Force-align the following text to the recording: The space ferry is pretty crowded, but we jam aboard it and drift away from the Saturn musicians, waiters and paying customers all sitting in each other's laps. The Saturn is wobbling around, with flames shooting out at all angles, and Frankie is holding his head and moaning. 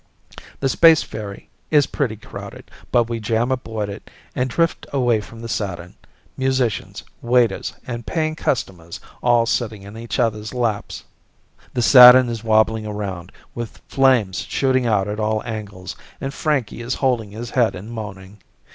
The 0.61 0.67
space 0.69 1.03
ferry 1.03 1.47
is 1.69 1.85
pretty 1.85 2.15
crowded, 2.15 2.71
but 2.91 3.07
we 3.07 3.19
jam 3.19 3.51
aboard 3.51 3.87
it 3.87 4.09
and 4.35 4.49
drift 4.49 4.87
away 4.91 5.21
from 5.21 5.41
the 5.41 5.47
Saturn 5.47 5.93
musicians, 6.35 7.03
waiters 7.21 7.75
and 7.85 8.03
paying 8.03 8.35
customers 8.35 8.99
all 9.21 9.45
sitting 9.45 9.83
in 9.83 9.95
each 9.95 10.17
other's 10.19 10.55
laps. 10.55 11.03
The 11.75 11.83
Saturn 11.83 12.29
is 12.29 12.43
wobbling 12.43 12.87
around, 12.87 13.31
with 13.53 13.79
flames 13.87 14.39
shooting 14.39 14.87
out 14.87 15.07
at 15.07 15.19
all 15.19 15.43
angles, 15.45 15.95
and 16.19 16.33
Frankie 16.33 16.81
is 16.81 16.95
holding 16.95 17.29
his 17.29 17.51
head 17.51 17.75
and 17.75 17.91
moaning. 17.91 18.39